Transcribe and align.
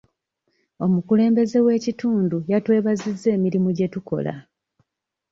Omukulembeze 0.85 1.57
w'ekitundu 1.65 2.37
yatwebazizza 2.51 3.27
emirimu 3.35 3.69
gye 3.77 3.87
tukola. 3.93 4.33